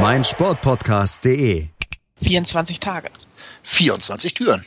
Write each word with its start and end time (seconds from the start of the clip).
meinsportpodcast.de. 0.00 1.68
24 2.22 2.80
Tage. 2.80 3.10
24 3.62 4.34
Türen. 4.34 4.64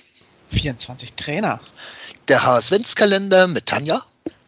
24 0.52 1.13
Trainer. 1.13 1.59
Der 2.27 2.45
HSV-Kalender 2.45 3.48
mit 3.48 3.66
Tanja. 3.66 4.02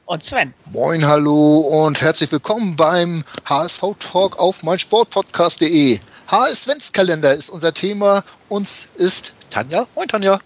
Und 0.06 0.24
Sven. 0.24 0.54
Moin, 0.72 1.06
hallo 1.06 1.58
und 1.58 2.02
herzlich 2.02 2.32
willkommen 2.32 2.76
beim 2.76 3.24
HSV-Talk 3.46 4.40
auf 4.40 4.64
meinsportpodcast.de. 4.64 6.00
HSV-Kalender 6.28 7.34
ist 7.34 7.50
unser 7.50 7.74
Thema. 7.74 8.24
Uns 8.48 8.88
ist 8.96 9.34
Tanja. 9.50 9.86
Moin, 9.96 10.08
Tanja. 10.08 10.40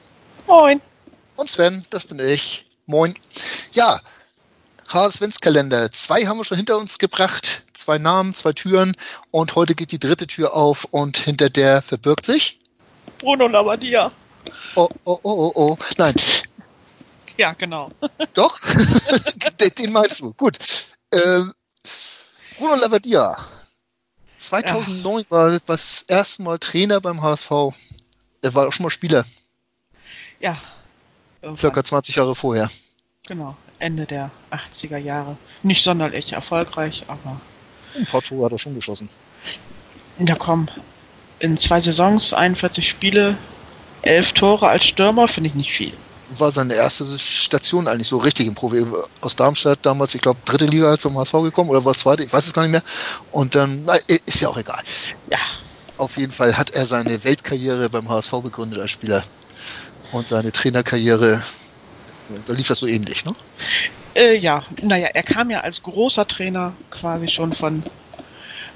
Moin. 0.47 0.81
Und 1.35 1.49
Sven, 1.49 1.85
das 1.91 2.05
bin 2.05 2.19
ich. 2.19 2.65
Moin. 2.87 3.13
Ja, 3.73 3.99
Adventskalender. 4.93 5.91
Zwei 5.91 6.25
haben 6.25 6.37
wir 6.37 6.45
schon 6.45 6.57
hinter 6.57 6.77
uns 6.77 6.99
gebracht. 6.99 7.63
Zwei 7.73 7.97
Namen, 7.97 8.33
zwei 8.33 8.53
Türen. 8.53 8.95
Und 9.31 9.55
heute 9.55 9.75
geht 9.75 9.91
die 9.91 9.99
dritte 9.99 10.27
Tür 10.27 10.53
auf 10.53 10.85
und 10.91 11.17
hinter 11.17 11.49
der 11.49 11.81
verbirgt 11.81 12.25
sich 12.25 12.59
Bruno 13.19 13.47
Labbadia. 13.47 14.11
Oh, 14.75 14.89
oh, 15.05 15.19
oh, 15.23 15.31
oh, 15.33 15.51
oh. 15.55 15.77
Nein. 15.97 16.15
Ja, 17.37 17.53
genau. 17.53 17.91
Doch? 18.33 18.59
Den 19.79 19.91
meinst 19.91 20.19
du. 20.19 20.33
Gut. 20.33 20.57
Ähm, 21.11 21.53
Bruno 22.57 22.75
Labbadia. 22.75 23.37
2009 24.37 25.21
ja. 25.21 25.25
war 25.29 25.59
das 25.65 26.03
erste 26.07 26.43
Mal 26.43 26.59
Trainer 26.59 26.99
beim 26.99 27.21
HSV. 27.21 27.49
Er 28.41 28.53
war 28.55 28.67
auch 28.67 28.73
schon 28.73 28.83
mal 28.83 28.89
Spieler. 28.89 29.25
Ja, 30.41 30.61
Irgendwann. 31.41 31.57
Circa 31.57 31.83
20 31.83 32.15
Jahre 32.15 32.35
vorher. 32.35 32.69
Genau, 33.25 33.55
Ende 33.83 34.05
der 34.05 34.31
80er 34.51 34.97
Jahre. 34.97 35.35
Nicht 35.61 35.83
sonderlich 35.83 36.31
erfolgreich, 36.33 37.03
aber. 37.07 37.39
Ein 37.95 38.05
paar 38.05 38.21
Tore 38.21 38.45
hat 38.45 38.53
er 38.53 38.57
schon 38.57 38.75
geschossen. 38.75 39.09
Ja, 40.19 40.35
komm. 40.35 40.69
In 41.39 41.57
zwei 41.57 41.79
Saisons, 41.81 42.33
41 42.33 42.87
Spiele, 42.87 43.37
11 44.03 44.33
Tore 44.33 44.69
als 44.69 44.85
Stürmer, 44.85 45.27
finde 45.27 45.49
ich 45.49 45.55
nicht 45.55 45.71
viel. 45.73 45.91
War 46.37 46.51
seine 46.51 46.73
erste 46.73 47.05
Station 47.19 47.87
eigentlich 47.87 48.07
so 48.07 48.17
richtig 48.17 48.47
im 48.47 48.55
Profi. 48.55 48.85
Aus 49.19 49.35
Darmstadt 49.35 49.79
damals, 49.81 50.15
ich 50.15 50.21
glaube, 50.21 50.39
dritte 50.45 50.65
Liga 50.65 50.97
zum 50.97 51.17
HSV 51.17 51.33
gekommen 51.43 51.69
oder 51.69 51.83
war 51.83 51.91
es 51.91 51.99
zweite, 51.99 52.23
ich 52.23 52.31
weiß 52.31 52.47
es 52.47 52.53
gar 52.53 52.61
nicht 52.63 52.71
mehr. 52.71 52.83
Und 53.31 53.53
dann, 53.53 53.83
na, 53.85 53.95
ist 54.25 54.39
ja 54.39 54.47
auch 54.47 54.57
egal. 54.57 54.81
Ja. 55.29 55.37
Auf 55.97 56.17
jeden 56.17 56.31
Fall 56.31 56.57
hat 56.57 56.71
er 56.71 56.87
seine 56.87 57.23
Weltkarriere 57.23 57.89
beim 57.89 58.09
HSV 58.09 58.31
begründet 58.41 58.79
als 58.79 58.91
Spieler 58.91 59.23
und 60.11 60.27
seine 60.29 60.51
Trainerkarriere, 60.51 61.43
da 62.45 62.53
lief 62.53 62.67
das 62.67 62.79
so 62.79 62.87
ähnlich, 62.87 63.25
ne? 63.25 63.33
Äh, 64.15 64.37
ja, 64.37 64.63
naja, 64.81 65.07
er 65.07 65.23
kam 65.23 65.49
ja 65.49 65.61
als 65.61 65.81
großer 65.81 66.27
Trainer 66.27 66.73
quasi 66.91 67.27
schon 67.27 67.51
von 67.53 67.83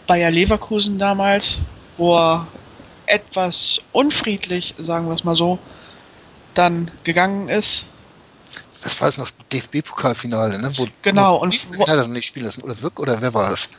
Bayer 0.08 0.32
Leverkusen 0.32 0.98
damals, 0.98 1.58
wo 1.98 2.18
er 2.18 2.48
etwas 3.06 3.80
unfriedlich, 3.92 4.74
sagen 4.78 5.08
wir 5.08 5.16
es 5.16 5.24
mal 5.24 5.36
so, 5.36 5.60
dann 6.54 6.92
gegangen 7.04 7.50
ist. 7.50 7.86
Das 8.84 9.00
war 9.02 9.10
es 9.10 9.18
noch 9.18 9.30
DFB-Pokalfinale, 9.52 10.60
ne? 10.60 10.72
Wo, 10.78 10.88
genau, 11.02 11.36
wo, 11.36 11.44
und 11.44 11.78
wo, 11.78 11.88
hat 11.88 11.98
er 11.98 12.08
nicht 12.08 12.28
spielen 12.28 12.46
lassen. 12.46 12.64
Oder 12.64 12.80
Wirk 12.82 13.00
oder 13.00 13.22
wer 13.22 13.34
war 13.34 13.52
das? 13.52 13.70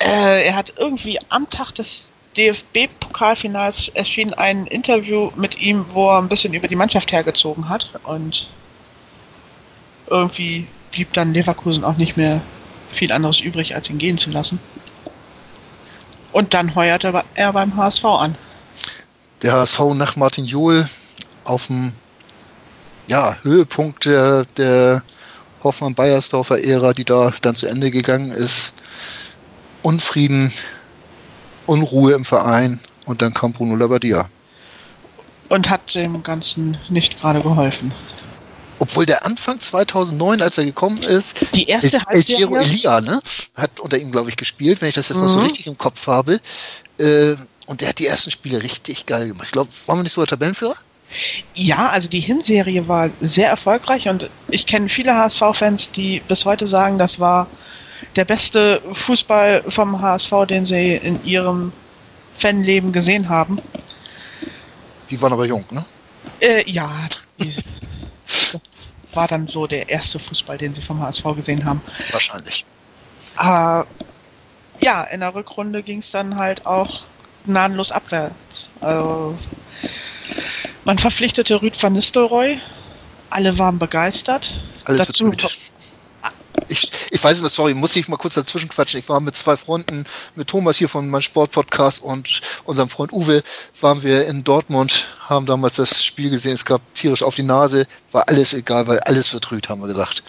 Äh, 0.00 0.46
er 0.46 0.56
hat 0.56 0.72
irgendwie 0.76 1.18
am 1.30 1.48
Tag 1.50 1.72
des 1.72 2.10
DFB-Pokalfinals 2.38 3.90
erschien 3.94 4.32
ein 4.32 4.66
Interview 4.66 5.30
mit 5.36 5.60
ihm, 5.60 5.84
wo 5.92 6.08
er 6.10 6.18
ein 6.18 6.28
bisschen 6.28 6.54
über 6.54 6.68
die 6.68 6.76
Mannschaft 6.76 7.10
hergezogen 7.10 7.68
hat 7.68 7.90
und 8.04 8.48
irgendwie 10.06 10.66
blieb 10.92 11.12
dann 11.12 11.34
Leverkusen 11.34 11.84
auch 11.84 11.96
nicht 11.96 12.16
mehr 12.16 12.40
viel 12.92 13.12
anderes 13.12 13.40
übrig, 13.40 13.74
als 13.74 13.90
ihn 13.90 13.98
gehen 13.98 14.18
zu 14.18 14.30
lassen. 14.30 14.60
Und 16.32 16.54
dann 16.54 16.74
heuerte 16.74 17.24
er 17.34 17.52
beim 17.52 17.76
HSV 17.76 18.04
an. 18.04 18.34
Der 19.42 19.52
HSV 19.52 19.80
nach 19.94 20.16
Martin 20.16 20.44
Johl 20.44 20.88
auf 21.44 21.66
dem 21.66 21.92
ja, 23.08 23.36
Höhepunkt 23.42 24.04
der, 24.04 24.44
der 24.56 25.02
Hoffmann-Bayersdorfer-Ära, 25.64 26.92
die 26.92 27.04
da 27.04 27.32
dann 27.42 27.56
zu 27.56 27.66
Ende 27.66 27.90
gegangen 27.90 28.30
ist. 28.30 28.74
Unfrieden 29.82 30.52
Unruhe 31.68 32.12
im 32.14 32.24
Verein 32.24 32.80
und 33.04 33.22
dann 33.22 33.34
kam 33.34 33.52
Bruno 33.52 33.76
Labbadia. 33.76 34.28
Und 35.48 35.70
hat 35.70 35.94
dem 35.94 36.22
Ganzen 36.22 36.76
nicht 36.88 37.20
gerade 37.20 37.40
geholfen. 37.40 37.92
Obwohl 38.80 39.06
der 39.06 39.26
Anfang 39.26 39.60
2009, 39.60 40.40
als 40.40 40.56
er 40.56 40.64
gekommen 40.64 41.02
ist, 41.02 41.54
die 41.54 41.66
erste 41.66 42.00
El 42.08 42.22
Giro 42.22 42.56
Elia, 42.56 43.00
ne, 43.00 43.20
hat 43.56 43.80
unter 43.80 43.98
ihm, 43.98 44.12
glaube 44.12 44.30
ich, 44.30 44.36
gespielt, 44.36 44.80
wenn 44.80 44.88
ich 44.88 44.94
das 44.94 45.08
jetzt 45.08 45.18
mhm. 45.18 45.24
noch 45.24 45.30
so 45.30 45.40
mhm. 45.40 45.46
richtig 45.46 45.66
im 45.66 45.76
Kopf 45.76 46.06
habe. 46.06 46.40
Äh, 46.98 47.34
und 47.66 47.80
der 47.80 47.88
hat 47.88 47.98
die 47.98 48.06
ersten 48.06 48.30
Spiele 48.30 48.62
richtig 48.62 49.06
geil 49.06 49.28
gemacht. 49.28 49.46
Ich 49.46 49.52
glaube, 49.52 49.70
waren 49.86 49.98
wir 49.98 50.04
nicht 50.04 50.12
so 50.12 50.22
der 50.22 50.28
Tabellenführer? 50.28 50.76
Ja, 51.54 51.88
also 51.88 52.08
die 52.08 52.20
Hinserie 52.20 52.86
war 52.86 53.10
sehr 53.20 53.48
erfolgreich 53.48 54.08
und 54.08 54.30
ich 54.48 54.66
kenne 54.66 54.88
viele 54.88 55.14
HSV-Fans, 55.14 55.90
die 55.92 56.22
bis 56.28 56.44
heute 56.44 56.66
sagen, 56.66 56.98
das 56.98 57.18
war 57.18 57.46
der 58.18 58.24
beste 58.24 58.82
Fußball 58.92 59.62
vom 59.68 60.02
HSV, 60.02 60.32
den 60.48 60.66
sie 60.66 60.96
in 60.96 61.24
ihrem 61.24 61.72
Fanleben 62.36 62.92
gesehen 62.92 63.28
haben. 63.28 63.60
Die 65.08 65.20
waren 65.22 65.32
aber 65.32 65.46
jung, 65.46 65.64
ne? 65.70 65.84
Äh, 66.40 66.68
ja, 66.68 66.90
war 69.14 69.28
dann 69.28 69.46
so 69.46 69.68
der 69.68 69.88
erste 69.88 70.18
Fußball, 70.18 70.58
den 70.58 70.74
sie 70.74 70.82
vom 70.82 71.00
HSV 71.00 71.22
gesehen 71.36 71.64
haben. 71.64 71.80
Wahrscheinlich. 72.10 72.64
Aber 73.36 73.86
ja, 74.80 75.04
in 75.04 75.20
der 75.20 75.34
Rückrunde 75.34 75.82
ging 75.84 76.00
es 76.00 76.10
dann 76.10 76.36
halt 76.36 76.66
auch 76.66 77.04
gnadenlos 77.46 77.92
abwärts. 77.92 78.68
Also, 78.80 79.38
man 80.84 80.98
verpflichtete 80.98 81.62
Rüd 81.62 81.80
van 81.80 81.92
Nistelrooy. 81.92 82.60
Alle 83.30 83.58
waren 83.58 83.78
begeistert. 83.78 84.54
Alles 84.86 85.06
Dazu, 85.06 85.32
ich, 86.68 86.90
ich 87.18 87.24
weiß 87.24 87.42
nicht, 87.42 87.54
sorry, 87.54 87.74
muss 87.74 87.96
ich 87.96 88.08
mal 88.08 88.16
kurz 88.16 88.34
dazwischen 88.34 88.68
quatschen. 88.68 89.00
Ich 89.00 89.08
war 89.08 89.18
mit 89.18 89.34
zwei 89.34 89.56
Freunden, 89.56 90.04
mit 90.36 90.48
Thomas 90.48 90.76
hier 90.76 90.88
von 90.88 91.10
meinem 91.10 91.22
Sportpodcast 91.22 92.00
und 92.00 92.40
unserem 92.64 92.88
Freund 92.88 93.12
Uwe, 93.12 93.42
waren 93.80 94.04
wir 94.04 94.26
in 94.28 94.44
Dortmund, 94.44 95.08
haben 95.28 95.44
damals 95.44 95.74
das 95.76 96.04
Spiel 96.04 96.30
gesehen, 96.30 96.52
es 96.52 96.64
gab 96.64 96.80
tierisch 96.94 97.24
auf 97.24 97.34
die 97.34 97.42
Nase, 97.42 97.86
war 98.12 98.28
alles 98.28 98.54
egal, 98.54 98.86
weil 98.86 99.00
alles 99.00 99.28
vertrüht, 99.28 99.68
haben 99.68 99.80
wir 99.80 99.88
gesagt. 99.88 100.22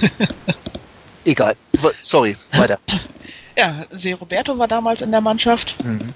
egal. 1.26 1.54
Sorry, 2.00 2.34
weiter. 2.52 2.78
Ja, 3.58 3.84
Se 3.90 4.14
Roberto 4.14 4.56
war 4.58 4.68
damals 4.68 5.02
in 5.02 5.10
der 5.10 5.20
Mannschaft. 5.20 5.74
Mhm. 5.84 6.14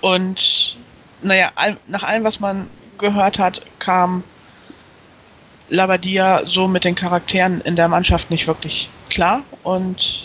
Und 0.00 0.76
naja, 1.22 1.50
nach 1.88 2.04
allem, 2.04 2.22
was 2.22 2.38
man 2.38 2.70
gehört 2.98 3.40
hat, 3.40 3.62
kam 3.80 4.22
Labadia 5.68 6.44
so 6.44 6.66
mit 6.66 6.84
den 6.84 6.94
Charakteren 6.94 7.60
in 7.60 7.76
der 7.76 7.88
Mannschaft 7.88 8.30
nicht 8.30 8.46
wirklich 8.46 8.88
klar 9.10 9.42
und 9.62 10.22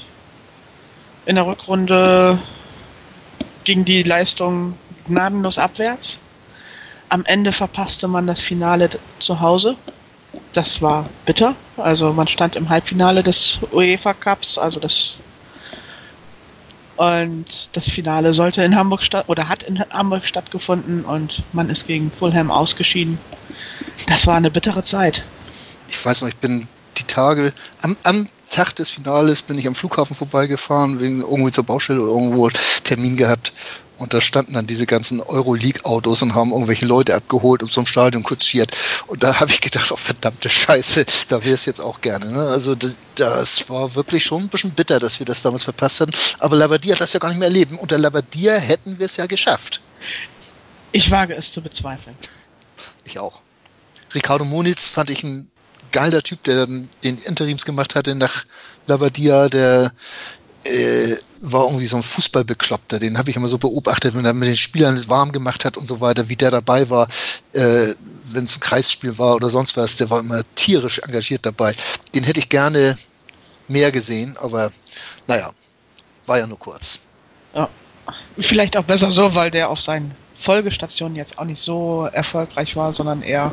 in 1.25 1.35
der 1.35 1.45
Rückrunde 1.45 2.39
ging 3.63 3.85
die 3.85 4.03
Leistung 4.03 4.77
gnadenlos 5.07 5.57
abwärts. 5.57 6.19
Am 7.09 7.25
Ende 7.25 7.51
verpasste 7.51 8.07
man 8.07 8.27
das 8.27 8.39
Finale 8.39 8.89
zu 9.19 9.39
Hause. 9.39 9.75
Das 10.53 10.81
war 10.81 11.09
bitter. 11.25 11.55
Also 11.77 12.13
man 12.13 12.27
stand 12.27 12.55
im 12.55 12.69
Halbfinale 12.69 13.23
des 13.23 13.59
UEFA 13.71 14.13
Cups, 14.13 14.57
also 14.57 14.79
das 14.79 15.17
und 16.95 17.75
das 17.75 17.89
Finale 17.89 18.33
sollte 18.35 18.63
in 18.63 18.75
Hamburg 18.75 19.01
statt 19.01 19.25
oder 19.27 19.49
hat 19.49 19.63
in 19.63 19.79
Hamburg 19.89 20.25
stattgefunden 20.27 21.03
und 21.03 21.41
man 21.51 21.69
ist 21.69 21.87
gegen 21.87 22.11
Fulham 22.11 22.51
ausgeschieden. 22.51 23.19
Das 24.07 24.27
war 24.27 24.35
eine 24.35 24.51
bittere 24.51 24.83
Zeit. 24.83 25.23
Ich 25.87 26.05
weiß 26.05 26.21
noch, 26.21 26.29
ich 26.29 26.37
bin 26.37 26.67
die 26.97 27.03
Tage 27.03 27.53
am, 27.81 27.97
am 28.03 28.27
Tag 28.53 28.75
des 28.75 28.89
Finales 28.89 29.41
bin 29.41 29.57
ich 29.57 29.65
am 29.65 29.73
Flughafen 29.73 30.15
vorbeigefahren, 30.15 30.99
wegen 30.99 31.21
irgendwie 31.21 31.51
zur 31.51 31.63
Baustelle 31.63 32.01
oder 32.01 32.11
irgendwo 32.11 32.49
Termin 32.83 33.17
gehabt. 33.17 33.51
Und 33.97 34.13
da 34.13 34.21
standen 34.21 34.53
dann 34.53 34.67
diese 34.67 34.85
ganzen 34.85 35.21
Euroleague-Autos 35.21 36.21
und 36.21 36.35
haben 36.35 36.51
irgendwelche 36.51 36.85
Leute 36.85 37.15
abgeholt 37.15 37.63
und 37.63 37.71
zum 37.71 37.85
Stadion 37.85 38.21
kutschiert. 38.21 38.75
Und 39.07 39.23
da 39.23 39.39
habe 39.39 39.51
ich 39.51 39.61
gedacht, 39.61 39.91
oh 39.91 39.95
verdammte 39.95 40.49
Scheiße, 40.49 41.05
da 41.29 41.43
wäre 41.43 41.55
es 41.55 41.65
jetzt 41.65 41.79
auch 41.79 42.01
gerne. 42.01 42.31
Ne? 42.31 42.41
Also 42.41 42.75
das, 42.75 43.69
war 43.69 43.95
wirklich 43.95 44.23
schon 44.23 44.43
ein 44.43 44.49
bisschen 44.49 44.71
bitter, 44.71 44.99
dass 44.99 45.19
wir 45.19 45.25
das 45.25 45.41
damals 45.41 45.63
verpasst 45.63 46.01
haben. 46.01 46.11
Aber 46.39 46.55
Labadia 46.55 46.93
hat 46.93 47.01
das 47.01 47.13
ja 47.13 47.19
gar 47.19 47.29
nicht 47.29 47.39
mehr 47.39 47.47
erleben. 47.47 47.77
Unter 47.77 47.97
Labadia 47.97 48.55
hätten 48.55 48.99
wir 48.99 49.05
es 49.05 49.17
ja 49.17 49.25
geschafft. 49.25 49.81
Ich 50.91 51.09
wage 51.09 51.35
es 51.35 51.51
zu 51.51 51.61
bezweifeln. 51.61 52.15
Ich 53.05 53.17
auch. 53.19 53.42
Ricardo 54.13 54.45
Muniz 54.45 54.87
fand 54.87 55.09
ich 55.09 55.23
ein 55.23 55.49
geiler 55.91 56.21
Typ, 56.21 56.43
der 56.43 56.65
dann 56.65 56.89
den 57.03 57.17
Interims 57.19 57.65
gemacht 57.65 57.95
hatte 57.95 58.15
nach 58.15 58.45
Labadia, 58.87 59.47
der 59.47 59.91
äh, 60.65 61.15
war 61.41 61.65
irgendwie 61.65 61.85
so 61.85 61.97
ein 61.97 62.03
Fußballbekloppter. 62.03 62.99
Den 62.99 63.17
habe 63.17 63.29
ich 63.29 63.35
immer 63.35 63.47
so 63.47 63.57
beobachtet, 63.57 64.15
wenn 64.15 64.25
er 64.25 64.33
mit 64.33 64.47
den 64.47 64.55
Spielern 64.55 65.01
warm 65.09 65.31
gemacht 65.31 65.65
hat 65.65 65.77
und 65.77 65.87
so 65.87 65.99
weiter, 65.99 66.29
wie 66.29 66.35
der 66.35 66.51
dabei 66.51 66.89
war, 66.89 67.07
äh, 67.53 67.93
wenn 68.31 68.45
es 68.45 68.55
ein 68.55 68.61
Kreisspiel 68.61 69.17
war 69.17 69.35
oder 69.35 69.49
sonst 69.49 69.75
was. 69.77 69.97
Der 69.97 70.09
war 70.09 70.19
immer 70.19 70.41
tierisch 70.55 70.99
engagiert 70.99 71.45
dabei. 71.45 71.73
Den 72.15 72.23
hätte 72.23 72.39
ich 72.39 72.49
gerne 72.49 72.97
mehr 73.67 73.91
gesehen, 73.91 74.35
aber 74.41 74.71
naja, 75.27 75.51
war 76.25 76.39
ja 76.39 76.47
nur 76.47 76.59
kurz. 76.59 76.99
Ja. 77.53 77.69
Vielleicht 78.37 78.75
auch 78.75 78.83
besser 78.83 79.11
so, 79.11 79.33
weil 79.33 79.49
der 79.51 79.69
auf 79.69 79.79
seinen 79.79 80.13
Folgestationen 80.39 81.15
jetzt 81.15 81.37
auch 81.37 81.45
nicht 81.45 81.61
so 81.61 82.09
erfolgreich 82.11 82.75
war, 82.75 82.91
sondern 82.91 83.21
eher 83.21 83.51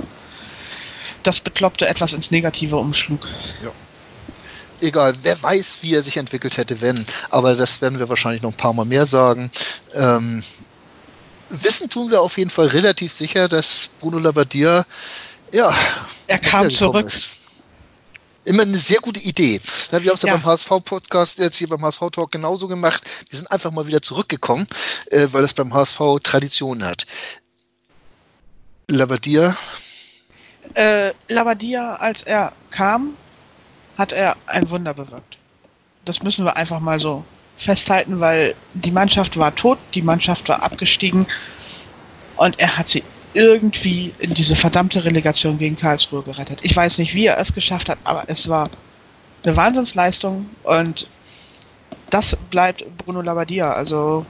das 1.23 1.41
Bekloppte 1.41 1.87
etwas 1.87 2.13
ins 2.13 2.31
Negative 2.31 2.77
umschlug. 2.77 3.27
Ja 3.63 3.73
egal, 4.83 5.15
wer 5.23 5.43
weiß, 5.43 5.79
wie 5.83 5.95
er 5.95 6.03
sich 6.03 6.17
entwickelt 6.17 6.57
hätte, 6.57 6.81
wenn. 6.81 7.05
Aber 7.31 7.55
das 7.55 7.81
werden 7.81 7.99
wir 7.99 8.09
wahrscheinlich 8.09 8.43
noch 8.43 8.53
ein 8.53 8.57
paar 8.57 8.73
Mal 8.73 8.85
mehr 8.85 9.07
sagen. 9.07 9.51
Ähm, 9.95 10.43
wissen 11.49 11.89
tun 11.91 12.11
wir 12.11 12.21
auf 12.21 12.39
jeden 12.39 12.51
Fall 12.51 12.67
relativ 12.69 13.13
sicher, 13.13 13.49
dass 13.49 13.91
Bruno 14.01 14.19
Labbadia, 14.19 14.85
ja, 15.53 15.75
er 16.27 16.39
kam 16.39 16.71
zurück. 16.71 17.07
Ist. 17.07 17.31
Immer 18.45 18.63
eine 18.63 18.79
sehr 18.79 19.01
gute 19.01 19.21
Idee. 19.21 19.61
Wir 19.91 19.99
haben 19.99 20.15
es 20.15 20.23
ja. 20.23 20.29
ja. 20.29 20.37
beim 20.37 20.47
HSV-Podcast 20.47 21.39
jetzt 21.41 21.59
hier 21.59 21.69
beim 21.69 21.85
HSV-Talk 21.85 22.33
genauso 22.33 22.69
gemacht. 22.69 23.03
Wir 23.29 23.37
sind 23.37 23.51
einfach 23.51 23.71
mal 23.71 23.87
wieder 23.87 24.01
zurückgekommen, 24.01 24.67
äh, 25.11 25.29
weil 25.31 25.45
es 25.45 25.53
beim 25.53 25.75
HSV 25.75 26.01
Tradition 26.23 26.83
hat. 26.83 27.07
Labbadia? 28.89 29.57
Äh, 30.75 31.13
Labbadia, 31.29 31.97
als 31.97 32.23
er 32.23 32.53
kam, 32.71 33.15
hat 33.99 34.13
er 34.13 34.37
ein 34.47 34.71
Wunder 34.71 34.95
bewirkt. 34.95 35.37
Das 36.05 36.23
müssen 36.23 36.45
wir 36.45 36.57
einfach 36.57 36.81
mal 36.81 36.99
so 36.99 37.25
festhalten, 37.59 38.21
weil 38.21 38.55
die 38.75 38.91
Mannschaft 38.91 39.37
war 39.37 39.55
tot, 39.55 39.79
die 39.95 40.03
Mannschaft 40.03 40.49
war 40.49 40.63
abgestiegen 40.63 41.27
und 42.37 42.59
er 42.59 42.79
hat 42.79 42.89
sie 42.89 43.03
irgendwie 43.35 44.13
in 44.19 44.35
diese 44.35 44.57
verdammte 44.57 45.05
Relegation 45.05 45.59
gegen 45.59 45.77
Karlsruhe 45.77 46.23
gerettet. 46.23 46.61
Ich 46.63 46.75
weiß 46.75 46.99
nicht, 46.99 47.15
wie 47.15 47.27
er 47.27 47.39
es 47.39 47.53
geschafft 47.55 47.89
hat, 47.89 47.99
aber 48.05 48.25
es 48.27 48.49
war 48.49 48.71
eine 49.45 49.57
Wahnsinnsleistung 49.57 50.47
und 50.63 51.07
das 52.11 52.37
bleibt 52.51 52.85
Bruno 52.99 53.21
Labbadia. 53.21 53.73
Also 53.73 54.27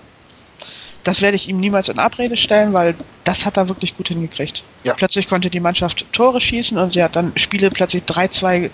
das 1.05 1.20
werde 1.20 1.37
ich 1.37 1.49
ihm 1.49 1.61
niemals 1.61 1.88
in 1.88 1.99
Abrede 1.99 2.37
stellen, 2.37 2.73
weil 2.73 2.94
das 3.25 3.47
hat 3.47 3.56
er 3.56 3.69
wirklich 3.69 3.97
gut 3.97 4.08
hingekriegt. 4.08 4.62
Ja. 4.85 4.94
Plötzlich 4.94 5.29
konnte 5.29 5.50
die 5.50 5.61
Mannschaft 5.61 6.05
Tore 6.12 6.41
schießen 6.41 6.79
und 6.79 6.94
sie 6.94 7.02
hat 7.02 7.17
dann 7.17 7.32
Spiele 7.37 7.70
plötzlich 7.70 8.02
3-2 8.05 8.70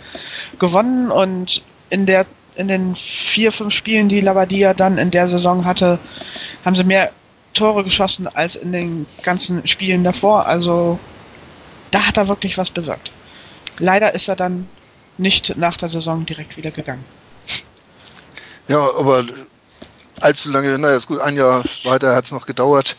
gewonnen 0.58 1.10
und 1.10 1.62
in 1.90 2.06
der 2.06 2.26
in 2.56 2.68
den 2.68 2.96
vier, 2.96 3.52
fünf 3.52 3.74
Spielen, 3.74 4.08
die 4.08 4.22
Labadia 4.22 4.72
dann 4.72 4.96
in 4.96 5.10
der 5.10 5.28
Saison 5.28 5.66
hatte, 5.66 5.98
haben 6.64 6.74
sie 6.74 6.84
mehr 6.84 7.12
Tore 7.52 7.84
geschossen 7.84 8.26
als 8.28 8.56
in 8.56 8.72
den 8.72 9.06
ganzen 9.22 9.66
Spielen 9.68 10.02
davor. 10.04 10.46
Also 10.46 10.98
da 11.90 12.06
hat 12.06 12.16
er 12.16 12.28
wirklich 12.28 12.56
was 12.56 12.70
bewirkt. 12.70 13.12
Leider 13.78 14.14
ist 14.14 14.28
er 14.28 14.36
dann 14.36 14.68
nicht 15.18 15.56
nach 15.56 15.76
der 15.76 15.88
Saison 15.88 16.24
direkt 16.24 16.56
wieder 16.56 16.70
gegangen. 16.70 17.04
Ja, 18.68 18.80
aber 18.98 19.24
allzu 20.20 20.50
lange, 20.50 20.78
naja, 20.78 20.96
ist 20.96 21.06
gut, 21.06 21.20
ein 21.20 21.36
Jahr 21.36 21.64
weiter 21.84 22.14
hat 22.14 22.24
es 22.24 22.32
noch 22.32 22.46
gedauert 22.46 22.96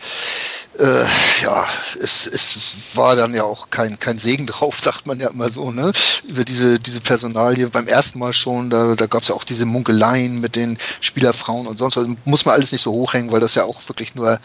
äh, 0.79 1.05
ja, 1.43 1.65
es, 2.01 2.27
es 2.27 2.95
war 2.95 3.15
dann 3.15 3.33
ja 3.33 3.43
auch 3.43 3.69
kein, 3.69 3.99
kein 3.99 4.19
Segen 4.19 4.45
drauf, 4.45 4.79
sagt 4.81 5.07
man 5.07 5.19
ja 5.19 5.29
immer 5.29 5.49
so, 5.49 5.71
ne? 5.71 5.91
Über 6.27 6.43
diese, 6.43 6.79
diese 6.79 7.01
Personalie 7.01 7.67
beim 7.69 7.87
ersten 7.87 8.19
Mal 8.19 8.33
schon, 8.33 8.69
da, 8.69 8.95
da 8.95 9.07
gab 9.07 9.23
es 9.23 9.29
ja 9.29 9.35
auch 9.35 9.43
diese 9.43 9.65
Munkeleien 9.65 10.39
mit 10.39 10.55
den 10.55 10.77
Spielerfrauen 11.01 11.67
und 11.67 11.77
sonst 11.77 11.97
was. 11.97 12.07
Muss 12.25 12.45
man 12.45 12.55
alles 12.55 12.71
nicht 12.71 12.81
so 12.81 12.91
hochhängen, 12.91 13.31
weil 13.31 13.39
das 13.39 13.55
ja 13.55 13.63
auch 13.63 13.81
wirklich 13.87 14.15
nur 14.15 14.39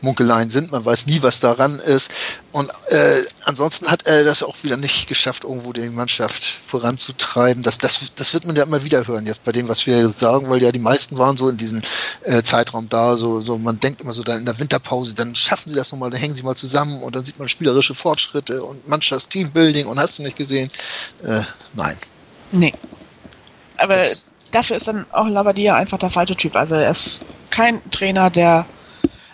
Munkeleien 0.00 0.50
sind. 0.50 0.72
Man 0.72 0.84
weiß 0.84 1.06
nie, 1.06 1.22
was 1.22 1.40
daran 1.40 1.78
ist. 1.78 2.10
Und 2.58 2.70
äh, 2.88 3.22
ansonsten 3.44 3.88
hat 3.88 4.08
er 4.08 4.24
das 4.24 4.42
auch 4.42 4.64
wieder 4.64 4.76
nicht 4.76 5.06
geschafft, 5.06 5.44
irgendwo 5.44 5.72
die 5.72 5.88
Mannschaft 5.90 6.44
voranzutreiben. 6.44 7.62
Das, 7.62 7.78
das, 7.78 8.10
das 8.16 8.34
wird 8.34 8.46
man 8.46 8.56
ja 8.56 8.64
immer 8.64 8.82
wieder 8.82 9.06
hören, 9.06 9.26
jetzt 9.26 9.44
bei 9.44 9.52
dem, 9.52 9.68
was 9.68 9.86
wir 9.86 10.08
sagen, 10.08 10.50
weil 10.50 10.60
ja 10.60 10.72
die 10.72 10.80
meisten 10.80 11.18
waren 11.18 11.36
so 11.36 11.48
in 11.50 11.56
diesem 11.56 11.82
äh, 12.24 12.42
Zeitraum 12.42 12.88
da, 12.88 13.16
so, 13.16 13.38
so 13.38 13.58
man 13.58 13.78
denkt 13.78 14.00
immer 14.00 14.12
so 14.12 14.24
dann 14.24 14.40
in 14.40 14.44
der 14.44 14.58
Winterpause, 14.58 15.14
dann 15.14 15.36
schaffen 15.36 15.68
sie 15.70 15.76
das 15.76 15.92
nochmal, 15.92 16.10
dann 16.10 16.18
hängen 16.18 16.34
sie 16.34 16.42
mal 16.42 16.56
zusammen 16.56 17.00
und 17.00 17.14
dann 17.14 17.24
sieht 17.24 17.38
man 17.38 17.46
spielerische 17.46 17.94
Fortschritte 17.94 18.60
und 18.60 18.88
Mannschaftsteambuilding 18.88 19.86
und 19.86 20.00
hast 20.00 20.18
du 20.18 20.24
nicht 20.24 20.36
gesehen? 20.36 20.68
Äh, 21.22 21.42
nein. 21.74 21.96
Nee. 22.50 22.74
Aber 23.76 23.98
das 23.98 24.32
dafür 24.50 24.78
ist 24.78 24.88
dann 24.88 25.06
auch 25.12 25.28
Labadia 25.28 25.76
einfach 25.76 25.98
der 25.98 26.10
falsche 26.10 26.34
Typ. 26.34 26.56
Also 26.56 26.74
er 26.74 26.90
ist 26.90 27.20
kein 27.50 27.88
Trainer, 27.92 28.30
der 28.30 28.66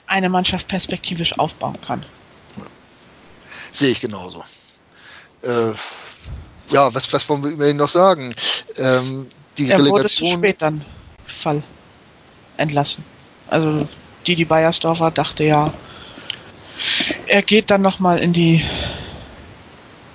eine 0.06 0.29
Mannschaft 0.29 0.69
perspektivisch 0.69 1.38
aufbauen 1.38 1.79
kann. 1.87 2.05
Sehe 3.75 3.91
ich 3.91 4.00
genauso. 4.00 4.44
Äh, 5.43 5.73
ja, 6.71 6.94
was, 6.94 7.12
was 7.12 7.29
wollen 7.29 7.43
wir 7.43 7.50
über 7.50 7.69
ihn 7.69 7.76
noch 7.76 7.88
sagen? 7.88 8.32
Ähm, 8.76 9.26
die 9.59 9.69
er 9.69 9.79
Relegation. 9.79 9.93
Wurde 9.93 10.09
zu 10.09 10.26
spät 10.26 10.62
dann 10.62 10.85
Fall 11.26 11.61
entlassen. 12.56 13.05
Also 13.49 13.88
Didi 14.26 14.44
Beiersdorfer 14.44 15.11
dachte 15.11 15.43
ja, 15.43 15.73
er 17.26 17.43
geht 17.43 17.69
dann 17.69 17.82
nochmal 17.82 18.21
in 18.21 18.32
die, 18.32 18.65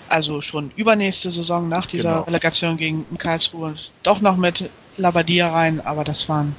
also 0.08 0.42
schon 0.42 0.72
übernächste 0.78 1.30
Saison 1.30 1.68
nach 1.68 1.86
dieser 1.86 2.14
genau. 2.14 2.24
Relegation 2.24 2.78
gegen 2.78 3.06
Karlsruhe, 3.18 3.76
doch 4.04 4.22
noch 4.22 4.38
mit 4.38 4.70
Labadia 4.96 5.52
rein, 5.52 5.82
aber 5.82 6.06
das 6.06 6.30
waren 6.30 6.56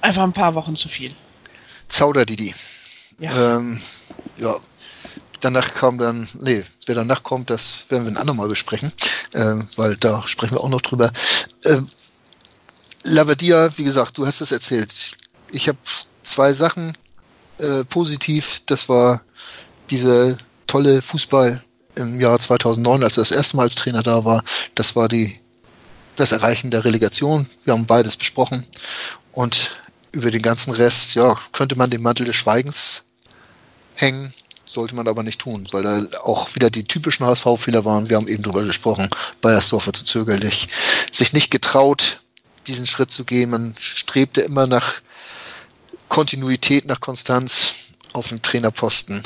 einfach 0.00 0.24
ein 0.24 0.32
paar 0.32 0.56
Wochen 0.56 0.74
zu 0.74 0.88
viel. 0.88 1.14
Zauder 1.88 2.26
Didi. 2.26 2.52
Ja. 3.20 3.56
Ähm, 3.58 3.80
ja. 4.36 4.56
Danach 5.40 5.74
kam 5.74 5.98
dann, 5.98 6.28
nee, 6.40 6.64
wer 6.86 6.94
danach 6.94 7.22
kommt, 7.22 7.50
das 7.50 7.90
werden 7.90 8.04
wir 8.04 8.12
ein 8.12 8.16
andermal 8.16 8.48
besprechen, 8.48 8.92
äh, 9.34 9.54
weil 9.76 9.96
da 9.96 10.26
sprechen 10.26 10.56
wir 10.56 10.60
auch 10.60 10.68
noch 10.68 10.80
drüber. 10.80 11.12
Ähm, 11.64 11.88
Labadia, 13.04 13.76
wie 13.78 13.84
gesagt, 13.84 14.18
du 14.18 14.26
hast 14.26 14.40
es 14.40 14.52
erzählt. 14.52 15.16
Ich 15.52 15.68
habe 15.68 15.78
zwei 16.24 16.52
Sachen 16.52 16.96
äh, 17.58 17.84
positiv. 17.84 18.62
Das 18.66 18.88
war 18.88 19.22
diese 19.90 20.38
tolle 20.66 21.02
Fußball 21.02 21.62
im 21.94 22.20
Jahr 22.20 22.38
2009, 22.38 23.02
als 23.02 23.16
er 23.16 23.22
das 23.22 23.30
erste 23.30 23.56
Mal 23.56 23.64
als 23.64 23.74
Trainer 23.74 24.02
da 24.02 24.24
war. 24.24 24.44
Das 24.74 24.94
war 24.96 25.08
die, 25.08 25.40
das 26.16 26.32
Erreichen 26.32 26.70
der 26.70 26.84
Relegation. 26.84 27.48
Wir 27.64 27.72
haben 27.72 27.86
beides 27.86 28.16
besprochen. 28.16 28.66
Und 29.32 29.70
über 30.12 30.30
den 30.30 30.42
ganzen 30.42 30.72
Rest, 30.72 31.14
ja, 31.14 31.36
könnte 31.52 31.76
man 31.76 31.90
den 31.90 32.02
Mantel 32.02 32.26
des 32.26 32.36
Schweigens 32.36 33.04
hängen, 33.94 34.32
sollte 34.68 34.94
man 34.94 35.08
aber 35.08 35.22
nicht 35.22 35.40
tun, 35.40 35.66
weil 35.72 35.82
da 35.82 36.06
auch 36.22 36.54
wieder 36.54 36.70
die 36.70 36.84
typischen 36.84 37.26
HSV-Fehler 37.26 37.84
waren. 37.84 38.08
Wir 38.08 38.16
haben 38.16 38.28
eben 38.28 38.42
drüber 38.42 38.62
gesprochen. 38.62 39.08
Bayersdorfer 39.40 39.92
zu 39.92 40.04
zögerlich, 40.04 40.68
sich 41.10 41.32
nicht 41.32 41.50
getraut, 41.50 42.20
diesen 42.66 42.86
Schritt 42.86 43.10
zu 43.10 43.24
gehen. 43.24 43.50
Man 43.50 43.74
strebte 43.78 44.42
immer 44.42 44.66
nach 44.66 45.00
Kontinuität, 46.08 46.86
nach 46.86 47.00
Konstanz 47.00 47.74
auf 48.12 48.28
dem 48.28 48.42
Trainerposten 48.42 49.22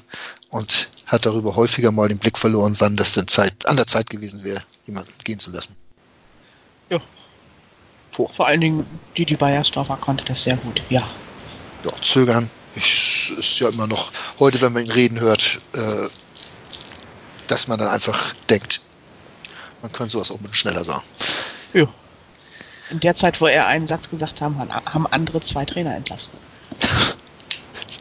und 0.50 0.88
hat 1.06 1.26
darüber 1.26 1.56
häufiger 1.56 1.90
mal 1.90 2.08
den 2.08 2.18
Blick 2.18 2.38
verloren, 2.38 2.74
wann 2.78 2.96
das 2.96 3.14
denn 3.14 3.28
Zeit, 3.28 3.66
an 3.66 3.76
der 3.76 3.86
Zeit 3.86 4.10
gewesen 4.10 4.44
wäre, 4.44 4.62
jemanden 4.86 5.12
gehen 5.24 5.38
zu 5.38 5.50
lassen. 5.50 5.74
Ja. 6.88 7.00
Vor, 8.12 8.30
Vor 8.32 8.46
allen 8.46 8.60
Dingen 8.60 8.86
Didi 9.16 9.36
Beiersdorfer 9.36 9.96
konnte 9.96 10.24
das 10.24 10.42
sehr 10.42 10.56
gut, 10.56 10.82
ja. 10.88 11.02
Ja, 11.84 11.90
zögern. 12.00 12.50
Ich, 12.74 13.32
ist 13.36 13.58
ja 13.60 13.68
immer 13.68 13.86
noch, 13.86 14.12
heute, 14.38 14.60
wenn 14.60 14.72
man 14.72 14.84
ihn 14.84 14.90
reden 14.90 15.20
hört, 15.20 15.60
äh, 15.74 16.08
dass 17.46 17.68
man 17.68 17.78
dann 17.78 17.88
einfach 17.88 18.32
denkt, 18.48 18.80
man 19.82 19.92
könnte 19.92 20.12
sowas 20.12 20.30
auch 20.30 20.36
ein 20.36 20.42
bisschen 20.42 20.56
schneller 20.56 20.84
sagen. 20.84 21.02
Ja. 21.74 21.86
In 22.90 23.00
der 23.00 23.14
Zeit, 23.14 23.40
wo 23.40 23.46
er 23.46 23.66
einen 23.66 23.86
Satz 23.86 24.08
gesagt 24.10 24.40
haben, 24.40 24.58
haben 24.58 25.06
andere 25.08 25.40
zwei 25.40 25.64
Trainer 25.64 25.94
entlassen. 25.94 26.30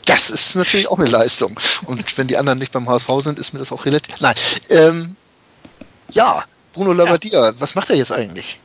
Das 0.06 0.30
ist 0.30 0.56
natürlich 0.56 0.88
auch 0.88 1.00
eine 1.00 1.10
Leistung. 1.10 1.58
Und 1.86 2.18
wenn 2.18 2.28
die 2.28 2.38
anderen 2.38 2.60
nicht 2.60 2.72
beim 2.72 2.88
HSV 2.88 3.10
sind, 3.20 3.40
ist 3.40 3.54
mir 3.54 3.60
das 3.60 3.72
auch 3.72 3.86
relativ. 3.86 4.20
Nein. 4.20 4.36
Ähm, 4.70 5.16
ja, 6.12 6.44
Bruno 6.74 6.94
Labbadia, 6.94 7.48
ja. 7.48 7.60
was 7.60 7.76
macht 7.76 7.90
er 7.90 7.98
jetzt 7.98 8.12
eigentlich? 8.12 8.60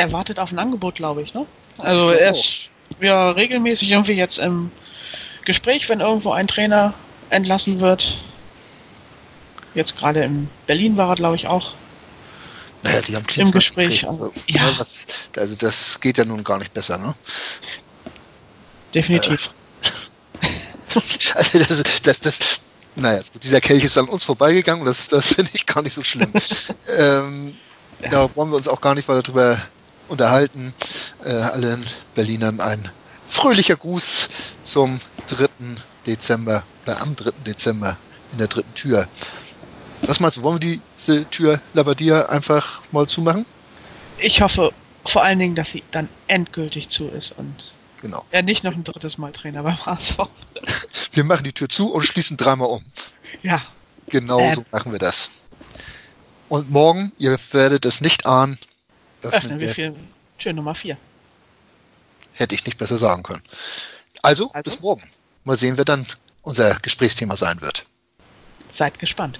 er 0.00 0.12
wartet 0.12 0.38
auf 0.38 0.50
ein 0.50 0.58
Angebot, 0.58 0.96
glaube 0.96 1.22
ich, 1.22 1.34
ne? 1.34 1.46
Also 1.78 2.10
er 2.10 2.30
ist 2.30 2.69
ja 3.02 3.30
regelmäßig 3.30 3.90
irgendwie 3.90 4.12
jetzt 4.12 4.38
im 4.38 4.70
Gespräch, 5.44 5.88
wenn 5.88 6.00
irgendwo 6.00 6.32
ein 6.32 6.48
Trainer 6.48 6.94
entlassen 7.30 7.80
wird. 7.80 8.18
Jetzt 9.74 9.96
gerade 9.96 10.24
in 10.24 10.48
Berlin 10.66 10.96
war 10.96 11.10
er, 11.10 11.14
glaube 11.14 11.36
ich, 11.36 11.46
auch. 11.46 11.72
Naja, 12.82 13.02
die 13.02 13.16
haben 13.16 13.26
Im 13.36 13.50
Gespräch. 13.50 14.06
Also, 14.08 14.32
Ja. 14.46 14.70
ja. 14.70 14.78
was, 14.78 15.06
also 15.36 15.54
das 15.54 16.00
geht 16.00 16.18
ja 16.18 16.24
nun 16.24 16.42
gar 16.42 16.58
nicht 16.58 16.72
besser, 16.72 16.98
ne? 16.98 17.14
Definitiv. 18.94 19.50
Also 21.36 21.58
das, 21.60 22.02
das, 22.02 22.20
das, 22.20 22.60
naja, 22.96 23.20
gut, 23.32 23.44
dieser 23.44 23.60
Kelch 23.60 23.84
ist 23.84 23.96
an 23.96 24.08
uns 24.08 24.24
vorbeigegangen 24.24 24.84
das, 24.84 25.06
das 25.06 25.34
finde 25.34 25.52
ich 25.54 25.64
gar 25.64 25.82
nicht 25.82 25.92
so 25.92 26.02
schlimm. 26.02 26.32
ähm, 26.98 27.54
Da 28.10 28.34
wollen 28.34 28.50
wir 28.50 28.56
uns 28.56 28.66
auch 28.66 28.80
gar 28.80 28.96
nicht 28.96 29.08
weiter 29.08 29.22
drüber 29.22 29.56
unterhalten. 30.08 30.74
Äh, 31.24 31.32
allen 31.32 31.84
Berlinern 32.14 32.60
ein 32.60 32.88
fröhlicher 33.26 33.76
Gruß 33.76 34.28
zum 34.62 35.00
3. 35.28 35.46
Dezember 36.06 36.62
oder 36.84 37.00
am 37.00 37.14
3. 37.16 37.30
Dezember 37.46 37.96
in 38.32 38.38
der 38.38 38.48
dritten 38.48 38.74
Tür. 38.74 39.06
Was 40.02 40.20
meinst 40.20 40.38
du, 40.38 40.42
wollen 40.42 40.60
wir 40.62 40.80
diese 40.96 41.28
Tür 41.30 41.60
Labadia 41.74 42.26
einfach 42.26 42.80
mal 42.90 43.06
zumachen? 43.06 43.44
Ich 44.18 44.40
hoffe 44.40 44.72
vor 45.04 45.22
allen 45.22 45.38
Dingen, 45.38 45.54
dass 45.54 45.70
sie 45.72 45.82
dann 45.90 46.08
endgültig 46.26 46.88
zu 46.88 47.08
ist 47.08 47.32
und 47.32 47.74
Genau. 48.02 48.24
er 48.30 48.42
nicht 48.42 48.64
noch 48.64 48.72
ein 48.74 48.82
drittes 48.82 49.18
Mal 49.18 49.30
Trainer 49.30 49.62
beim 49.62 49.84
HSV. 49.84 50.16
Wir 51.12 51.22
machen 51.24 51.44
die 51.44 51.52
Tür 51.52 51.68
zu 51.68 51.92
und 51.92 52.02
schließen 52.02 52.38
dreimal 52.38 52.68
um. 52.68 52.82
Ja, 53.42 53.60
Genau 54.08 54.40
Ähm. 54.40 54.54
so 54.54 54.64
machen 54.72 54.90
wir 54.92 54.98
das. 54.98 55.30
Und 56.48 56.70
morgen, 56.70 57.12
ihr 57.18 57.38
werdet 57.52 57.84
es 57.84 58.00
nicht 58.00 58.26
ahnen, 58.26 58.58
öffnen 59.22 59.52
öffnen 59.52 59.60
wir 59.60 59.76
wir, 59.76 59.94
Tür 60.40 60.52
Nummer 60.52 60.74
4. 60.74 60.96
hätte 62.32 62.54
ich 62.54 62.64
nicht 62.64 62.78
besser 62.78 62.96
sagen 62.98 63.22
können. 63.22 63.42
Also, 64.22 64.50
Also? 64.52 64.62
bis 64.62 64.80
morgen. 64.80 65.02
Mal 65.44 65.56
sehen, 65.56 65.76
wer 65.76 65.84
dann 65.84 66.06
unser 66.42 66.74
Gesprächsthema 66.80 67.36
sein 67.36 67.60
wird. 67.60 67.84
Seid 68.70 68.98
gespannt. 68.98 69.38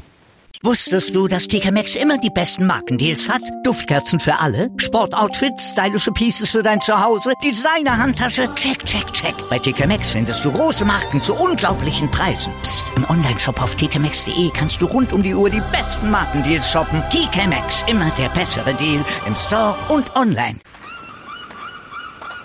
Wusstest 0.62 1.14
du, 1.14 1.26
dass 1.26 1.47
TK 1.49 1.71
Maxx 1.71 1.95
immer 1.97 2.19
die 2.19 2.28
besten 2.28 2.66
Markendeals 2.66 3.30
hat? 3.30 3.40
Duftkerzen 3.64 4.21
für 4.21 4.38
alle, 4.38 4.69
Sportoutfits, 4.76 5.71
stylische 5.71 6.11
Pieces 6.12 6.50
für 6.50 6.62
dein 6.62 6.83
Zuhause, 6.83 7.33
Designer-Handtasche, 7.42 8.54
check, 8.57 8.85
check, 8.85 9.11
check. 9.14 9.35
Bei 9.49 9.59
TK 9.59 9.87
Maxx 9.87 10.11
findest 10.11 10.45
du 10.45 10.52
große 10.52 10.85
Marken 10.85 11.23
zu 11.23 11.35
unglaublichen 11.35 12.11
Preisen. 12.11 12.52
Psst. 12.62 12.85
im 12.97 13.09
Onlineshop 13.09 13.62
auf 13.62 13.75
tkmaxx.de 13.76 14.50
kannst 14.54 14.83
du 14.83 14.87
rund 14.87 15.14
um 15.14 15.23
die 15.23 15.35
Uhr 15.35 15.49
die 15.49 15.62
besten 15.73 16.11
Markendeals 16.11 16.71
shoppen. 16.71 17.02
TK 17.09 17.47
Maxx, 17.47 17.83
immer 17.87 18.11
der 18.19 18.28
bessere 18.28 18.75
Deal 18.75 19.02
im 19.26 19.37
Store 19.37 19.78
und 19.88 20.14
online. 20.14 20.59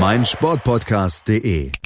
meinsportpodcast.de. 0.00 1.78